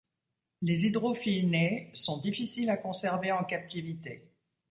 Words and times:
Les 0.63 0.87
Hydrophiinae 0.87 1.91
sont 1.93 2.17
difficiles 2.17 2.71
à 2.71 2.77
conserver 2.77 3.31
en 3.31 3.43
captivité. 3.43 4.33